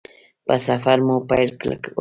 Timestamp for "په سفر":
0.45-0.97